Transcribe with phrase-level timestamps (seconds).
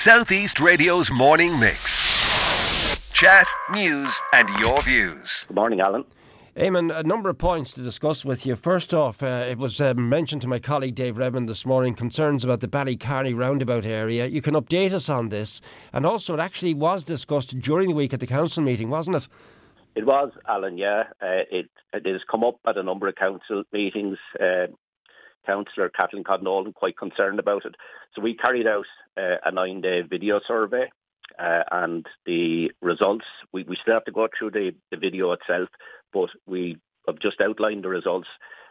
[0.00, 3.12] Southeast Radio's morning mix.
[3.12, 5.44] Chat, news, and your views.
[5.46, 6.06] Good morning, Alan.
[6.56, 8.56] Eamon, a number of points to discuss with you.
[8.56, 12.46] First off, uh, it was uh, mentioned to my colleague Dave Redmond this morning concerns
[12.46, 14.24] about the Ballycarney roundabout area.
[14.24, 15.60] You can update us on this.
[15.92, 19.28] And also, it actually was discussed during the week at the council meeting, wasn't it?
[19.96, 21.08] It was, Alan, yeah.
[21.20, 24.16] Uh, it, it has come up at a number of council meetings.
[25.46, 27.76] Councillor Kathleen Codd-Nolan quite concerned about it.
[28.14, 28.86] So we carried out
[29.16, 30.90] uh, a nine-day video survey
[31.38, 35.68] uh, and the results, we, we still have to go through the, the video itself,
[36.12, 38.28] but we have just outlined the results.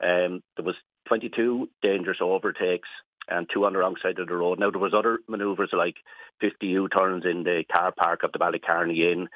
[0.00, 0.76] Um, there was
[1.06, 2.88] 22 dangerous overtakes
[3.28, 4.58] and two on the wrong side of the road.
[4.58, 5.96] Now, there was other manoeuvres like
[6.40, 9.28] 50 U-turns in the car park of the Ballycarney Inn.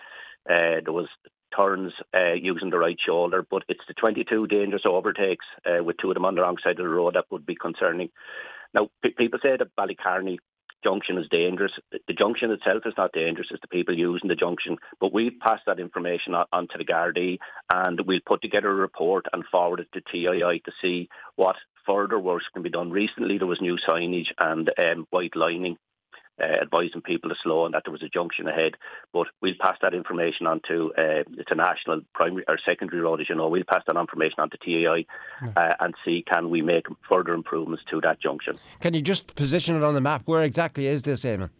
[0.48, 1.08] Uh, there was
[1.56, 6.10] turns uh, using the right shoulder, but it's the 22 dangerous overtakes uh, with two
[6.10, 8.10] of them on the wrong side of the road that would be concerning.
[8.74, 10.38] Now, p- people say that Ballycarney
[10.84, 11.72] junction is dangerous.
[11.90, 14.76] The junction itself is not dangerous, it's the people using the junction.
[15.00, 17.38] But we pass that information on, on to the Gardaí
[17.70, 22.18] and we'll put together a report and forward it to TII to see what further
[22.18, 22.90] works can be done.
[22.90, 25.76] Recently there was new signage and um, white lining
[26.40, 28.76] uh, advising people to slow and that there was a junction ahead.
[29.12, 33.20] But we'll pass that information on to, uh, it's a national primary or secondary road,
[33.20, 35.06] as you know, we'll pass that information on to TII
[35.56, 38.58] uh, and see can we make further improvements to that junction.
[38.80, 40.22] Can you just position it on the map?
[40.26, 41.50] Where exactly is this, Eamon?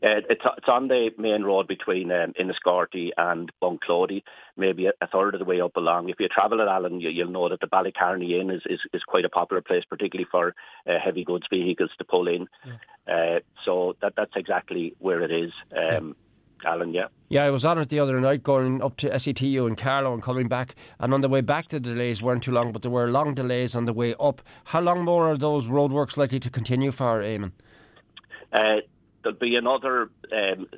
[0.00, 4.22] Uh, it's, it's on the main road between um, and Bunclody,
[4.56, 6.08] maybe a, a, third of the way up along.
[6.08, 9.02] If you travel at Alan, you, will know that the Ballycarney Inn is, is, is,
[9.02, 10.54] quite a popular place, particularly for
[10.86, 12.46] uh, heavy goods vehicles to pull in.
[12.64, 13.12] Yeah.
[13.12, 15.52] Uh, so that that's exactly where it is.
[15.76, 16.14] Um,
[16.62, 16.70] yeah.
[16.70, 17.06] Alan, yeah.
[17.28, 20.22] Yeah, I was on it the other night going up to SETU in Carlow and
[20.22, 20.74] coming back.
[20.98, 23.76] And on the way back, the delays weren't too long, but there were long delays
[23.76, 24.42] on the way up.
[24.64, 27.52] How long more are those roadworks likely to continue for, Eamon?
[28.52, 28.78] Uh,
[29.28, 30.68] there'll be another um,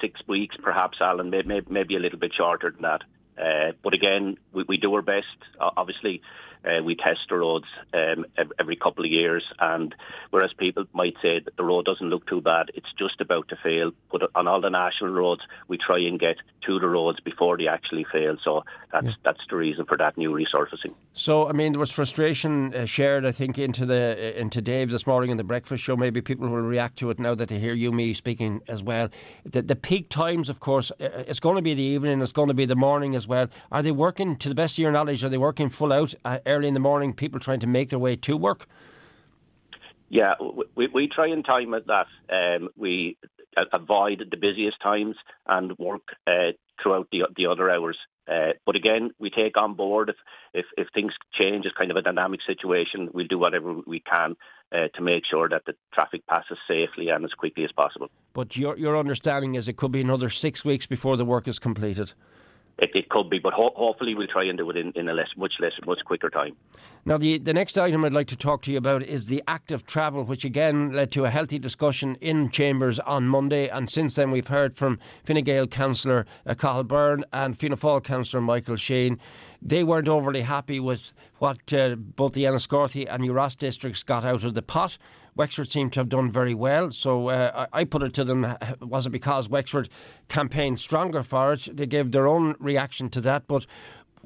[0.00, 3.02] six weeks, perhaps, Alan, maybe, maybe a little bit shorter than that.
[3.40, 5.26] Uh, but again, we, we do our best.
[5.58, 6.22] Obviously,
[6.64, 8.26] uh, we test the roads um,
[8.58, 9.94] every couple of years, and
[10.30, 13.56] whereas people might say that the road doesn't look too bad, it's just about to
[13.56, 13.92] fail.
[14.10, 17.68] But on all the national roads, we try and get to the roads before they
[17.68, 18.36] actually fail.
[18.42, 19.12] So that's yeah.
[19.22, 20.94] that's the reason for that new resurfacing.
[21.12, 24.90] So I mean, there was frustration uh, shared, I think, into the uh, into Dave
[24.90, 25.96] this morning in the breakfast show.
[25.96, 29.08] Maybe people will react to it now that they hear you me speaking as well.
[29.44, 32.20] The, the peak times, of course, uh, it's going to be the evening.
[32.20, 33.48] It's going to be the morning as well.
[33.72, 35.24] Are they working to the best of your knowledge?
[35.24, 37.12] Are they working full out uh, early in the morning?
[37.12, 38.66] People trying to make their way to work.
[40.08, 40.34] Yeah,
[40.74, 43.16] we, we try and time it that um, we
[43.72, 45.16] avoid the busiest times
[45.46, 46.52] and work uh,
[46.82, 47.96] throughout the the other hours.
[48.28, 50.16] Uh, but again, we take on board if,
[50.54, 53.08] if, if things change, it's kind of a dynamic situation.
[53.12, 54.36] We'll do whatever we can
[54.70, 58.08] uh, to make sure that the traffic passes safely and as quickly as possible.
[58.32, 61.58] But your your understanding is it could be another six weeks before the work is
[61.58, 62.12] completed.
[62.80, 65.12] It, it could be, but ho- hopefully we'll try and do it in, in a
[65.12, 66.56] less, much less, much quicker time.
[67.04, 69.86] Now, the, the next item I'd like to talk to you about is the active
[69.86, 73.68] travel, which again led to a healthy discussion in Chambers on Monday.
[73.68, 78.02] And since then, we've heard from Fine Gael Councillor uh, Cathal Byrne and Fianna Fáil
[78.02, 79.18] Councillor Michael Sheehan.
[79.62, 84.24] They weren't overly happy with what uh, both the Enniscorthy and New Ross districts got
[84.24, 84.96] out of the pot.
[85.40, 86.90] Wexford seemed to have done very well.
[86.90, 89.88] So uh, I put it to them was it because Wexford
[90.28, 91.66] campaigned stronger for it?
[91.72, 93.46] They gave their own reaction to that.
[93.46, 93.64] But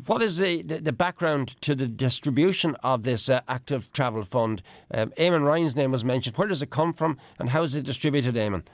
[0.06, 4.60] what is the, the, the background to the distribution of this uh, active travel fund?
[4.92, 6.36] Um, Eamon Ryan's name was mentioned.
[6.36, 8.64] Where does it come from and how is it distributed, Eamon?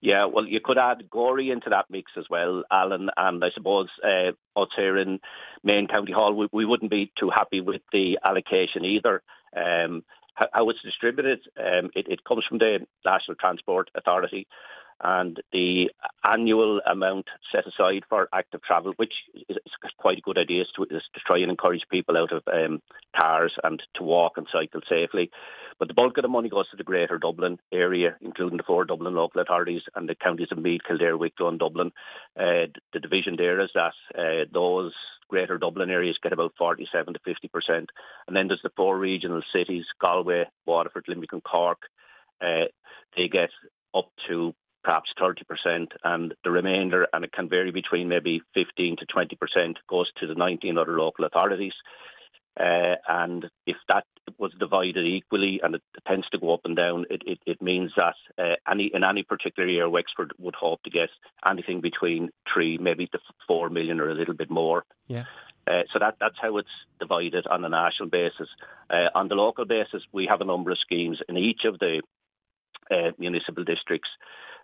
[0.00, 3.88] Yeah, well, you could add Gorey into that mix as well, Alan, and I suppose
[4.04, 5.18] uh, us here in
[5.64, 9.20] Main County Hall, we, we wouldn't be too happy with the allocation either.
[9.56, 10.04] Um,
[10.52, 14.46] how it's distributed, um, it, it, comes from the National Transport Authority
[15.02, 15.90] and the
[16.24, 19.14] annual amount set aside for active travel, which
[19.48, 19.58] is
[19.98, 22.82] quite a good idea, is to, is to try and encourage people out of um,
[23.16, 25.30] cars and to walk and cycle safely.
[25.80, 28.84] But the bulk of the money goes to the Greater Dublin area, including the four
[28.84, 31.90] Dublin local authorities and the counties of Meath, Kildare, Wicklow and Dublin.
[32.38, 34.92] Uh, the division there is that uh, those
[35.28, 37.86] Greater Dublin areas get about 47 to 50%.
[38.28, 41.88] And then there's the four regional cities, Galway, Waterford, Limerick and Cork.
[42.42, 42.66] Uh,
[43.16, 43.50] they get
[43.94, 44.54] up to
[44.84, 50.10] perhaps 30%, and the remainder, and it can vary between maybe 15 to 20%, goes
[50.16, 51.74] to the 19 other local authorities.
[52.58, 54.04] Uh, and if that
[54.38, 57.92] was divided equally, and it tends to go up and down, it, it, it means
[57.96, 61.10] that uh, any in any particular year, Wexford would hope to get
[61.46, 64.84] anything between three, maybe to four million or a little bit more.
[65.06, 65.24] Yeah.
[65.66, 66.68] Uh, so that, that's how it's
[66.98, 68.48] divided on a national basis.
[68.88, 72.02] Uh, on the local basis, we have a number of schemes in each of the
[72.90, 74.08] uh, municipal districts.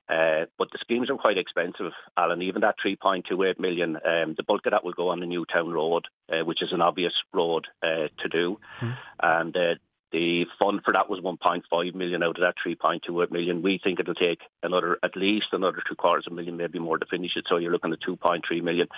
[0.09, 2.43] Uh, but the schemes are quite expensive, Alan.
[2.43, 6.07] Even that 3.28 million, um, the bulk of that will go on the Newtown Road,
[6.33, 8.59] uh, which is an obvious road uh, to do.
[8.81, 8.97] Mm.
[9.21, 9.75] And uh,
[10.13, 13.63] the fund for that was 1.5 million out of that 3.28 million.
[13.63, 16.99] We think it'll take another, at least another two quarters of a million, maybe more
[16.99, 17.47] to finish it.
[17.49, 18.89] So you're looking at 2.3 million.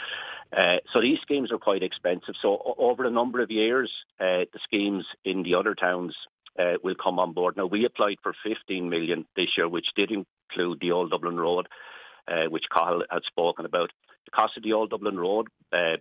[0.54, 2.34] Uh, so these schemes are quite expensive.
[2.40, 3.90] So over a number of years,
[4.20, 6.14] uh, the schemes in the other towns
[6.58, 7.56] uh, will come on board.
[7.56, 10.10] Now we applied for 15 million this year, which did
[10.48, 11.68] include the Old Dublin Road,
[12.26, 13.90] uh, which Cathal had spoken about.
[14.24, 15.96] The cost of the Old Dublin Road uh,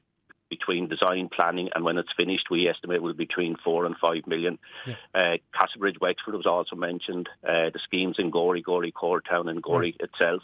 [0.49, 4.25] between design planning and when it's finished, we estimate will be between four and five
[4.27, 4.57] million.
[4.85, 4.95] Yeah.
[5.13, 7.29] Uh, Castlebridge Wexford was also mentioned.
[7.43, 10.09] Uh, the schemes in Gorey, Gorey Core Town, and Gorey right.
[10.09, 10.43] itself.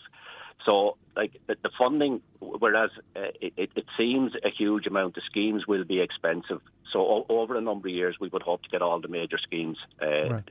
[0.66, 5.68] So, like the, the funding, whereas uh, it, it, seems a huge amount, the schemes
[5.68, 6.62] will be expensive.
[6.90, 9.38] So, o- over a number of years, we would hope to get all the major
[9.38, 10.44] schemes uh, right.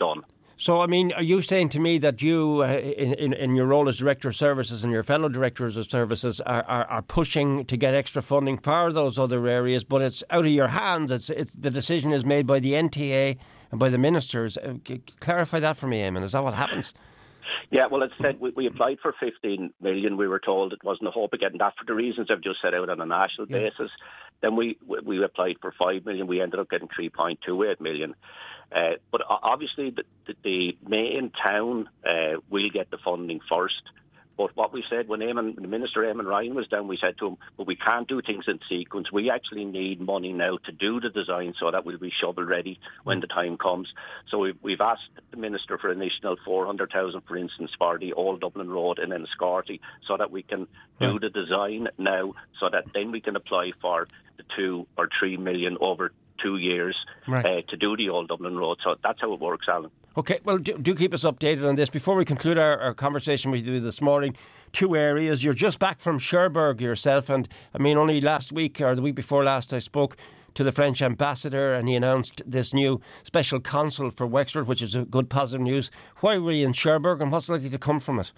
[0.00, 0.24] done.
[0.56, 3.66] So, I mean, are you saying to me that you, uh, in, in, in, your
[3.66, 7.64] role as Director of Services and your fellow Directors of Services, are, are, are, pushing
[7.64, 11.10] to get extra funding for those other areas, but it's out of your hands?
[11.10, 13.36] It's, it's The decision is made by the NTA
[13.72, 14.56] and by the ministers.
[14.56, 14.74] Uh,
[15.18, 16.22] clarify that for me, Eamon.
[16.22, 16.94] Is that what happens?
[17.70, 20.16] Yeah, well, it's said we, we, applied for 15 million.
[20.16, 22.60] We were told it wasn't a hope of getting that for the reasons I've just
[22.62, 23.58] set out on a national yeah.
[23.58, 23.90] basis.
[24.40, 26.26] Then we we applied for 5 million.
[26.26, 28.14] We ended up getting 3.28 million.
[28.74, 33.82] Uh, but obviously, the, the, the main town uh, will get the funding first.
[34.36, 37.28] But what we said when Eamon, the Minister Eamon Ryan was down, we said to
[37.28, 39.12] him, but we can't do things in sequence.
[39.12, 42.80] We actually need money now to do the design so that we'll be shovel ready
[43.04, 43.92] when the time comes.
[44.28, 48.40] So we've, we've asked the Minister for an additional 400,000, for instance, for the Old
[48.40, 50.66] Dublin Road and in Enniscorthy so that we can
[51.00, 55.36] do the design now so that then we can apply for the two or three
[55.36, 56.10] million over
[56.42, 56.96] two years
[57.26, 57.44] right.
[57.44, 58.78] uh, to do the Old Dublin Road.
[58.82, 59.90] So that's how it works, Alan.
[60.16, 61.90] Okay, well, do, do keep us updated on this.
[61.90, 64.36] Before we conclude our, our, conversation with you this morning,
[64.72, 65.42] two areas.
[65.42, 69.16] You're just back from Cherbourg yourself, and I mean, only last week or the week
[69.16, 70.16] before last, I spoke
[70.54, 74.94] to the French ambassador, and he announced this new special consul for Wexford, which is
[74.94, 75.90] a good positive news.
[76.20, 78.32] Why were you in Cherbourg, and what's likely to come from it?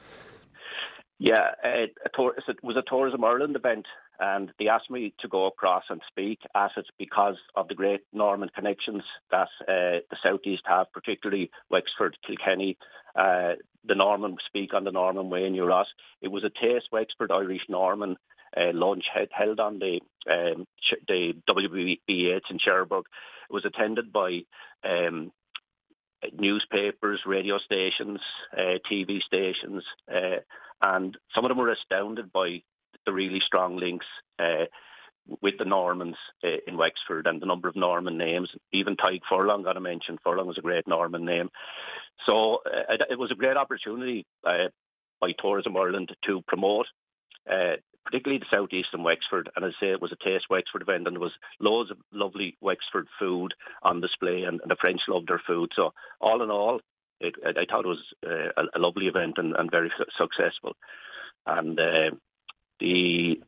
[1.19, 3.87] Yeah, it, it was a Tourism Ireland event,
[4.21, 8.03] and they asked me to go across and speak at it because of the great
[8.13, 12.77] Norman connections that uh, the southeast have, particularly Wexford, Kilkenny.
[13.15, 13.55] Uh,
[13.85, 15.89] the Norman speak on the Norman way in New Ross.
[16.21, 18.17] It was a Taste Wexford Irish Norman
[18.57, 20.67] uh, lunch held on the um,
[21.09, 22.01] the W.B.
[22.09, 23.05] Yeats in Cherbourg.
[23.49, 24.43] It was attended by
[24.83, 25.31] um,
[26.33, 28.21] newspapers, radio stations,
[28.57, 30.41] uh, TV stations, uh,
[30.83, 32.63] and some of them were astounded by
[33.07, 34.07] the really strong links
[34.39, 34.65] uh,
[35.41, 38.51] with the Normans uh, in Wexford and the number of Norman names.
[38.73, 40.19] Even Tadhg Furlong got a mention.
[40.23, 41.51] Furlong was a great Norman name.
[42.25, 44.69] So uh, it was a great opportunity uh,
[45.21, 46.87] by Tourism Ireland to promote
[47.51, 47.77] uh,
[48.07, 49.51] particularly the southeast and Wexford.
[49.57, 51.99] And as I say, it was a Taste Wexford event, and there was loads of
[52.13, 55.73] lovely Wexford food on display, and, and the French loved their food.
[55.75, 56.81] So all in all,
[57.21, 60.05] it, I, I, thought it was uh, a, a, lovely event and, and very su-
[60.17, 60.77] successful.
[61.47, 61.79] And
[62.81, 63.41] the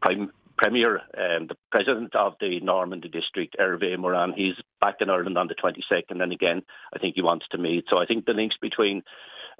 [0.00, 5.36] prime Premier, um, the President of the Normandy District, Hervé Morin, he's back in Ireland
[5.36, 6.62] on the 22nd, and again,
[6.94, 7.86] I think he wants to meet.
[7.88, 9.02] So I think the links between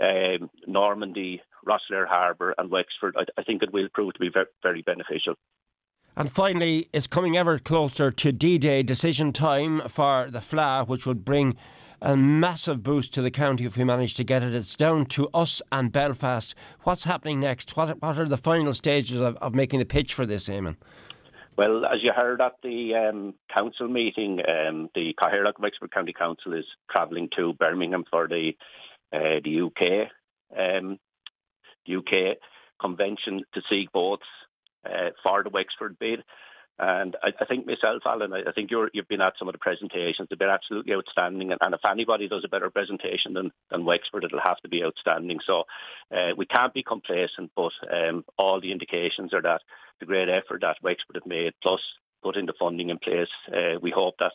[0.00, 4.46] um, Normandy, Rosslare Harbour and Wexford, I, I, think it will prove to be very,
[4.62, 5.34] very beneficial.
[6.16, 11.24] And finally, it's coming ever closer to D-Day decision time for the Fleadh, which would
[11.24, 11.56] bring
[12.04, 14.54] a massive boost to the county if we manage to get it.
[14.54, 16.54] It's down to us and Belfast.
[16.82, 17.78] What's happening next?
[17.78, 20.76] What, what are the final stages of, of making the pitch for this, Eamon?
[21.56, 26.52] Well, as you heard at the um, council meeting, um, the Cathaoirleach Wexford County Council
[26.52, 28.54] is travelling to Birmingham for the
[29.12, 30.10] uh, the UK
[30.58, 30.98] um,
[31.88, 32.36] UK
[32.80, 34.26] convention to seek votes
[34.84, 36.22] uh, for the Wexford bid.
[36.78, 39.52] And I, I, think myself, Alan, I, I think you have been at some of
[39.52, 40.28] the presentations.
[40.28, 41.52] They've been absolutely outstanding.
[41.52, 44.82] And, and, if anybody does a better presentation than, than Wexford, it'll have to be
[44.82, 45.38] outstanding.
[45.46, 45.64] So
[46.14, 49.62] uh, we can't be complacent, but um, all the indications are that
[50.00, 51.80] the great effort that Wexford have made, plus
[52.22, 54.32] putting the funding in place, uh, we hope that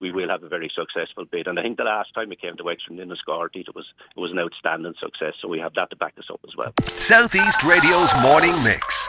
[0.00, 1.46] we will have a very successful bid.
[1.46, 4.30] And I think the last time we came to Wexford Enniscorthy, it was it was
[4.30, 5.34] an outstanding success.
[5.40, 6.72] So we have that to back us up as well.
[6.88, 9.08] Southeast Radio's morning mix.